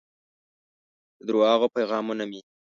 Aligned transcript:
د 1.17 1.19
درواغو 1.27 1.67
پیغامونه 1.75 2.23
مې 2.29 2.41